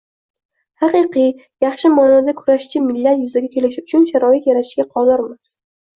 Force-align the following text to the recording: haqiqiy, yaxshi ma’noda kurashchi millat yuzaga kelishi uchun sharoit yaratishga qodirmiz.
haqiqiy, 0.83 1.27
yaxshi 1.65 1.91
ma’noda 1.97 2.35
kurashchi 2.39 2.81
millat 2.87 3.23
yuzaga 3.27 3.53
kelishi 3.57 3.85
uchun 3.87 4.09
sharoit 4.13 4.49
yaratishga 4.53 4.87
qodirmiz. 4.97 5.59